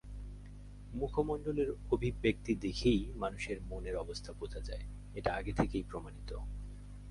মুখমণ্ডলের 0.93 1.69
অভিব্যক্তি 1.91 2.53
দেখেই 2.55 3.01
মানুষের 3.15 3.57
মনের 3.69 3.95
অবস্থা 3.95 4.31
বোঝা 4.33 4.59
যায়, 4.59 4.85
এটা 5.15 5.29
আগে 5.33 5.53
থেকেই 5.53 5.83
প্রমাণিত। 5.83 6.31